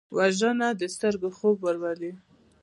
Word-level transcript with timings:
وژنه 0.17 0.67
د 0.79 0.81
سترګو 0.95 1.29
خوب 1.37 1.57
ورولي 1.65 2.11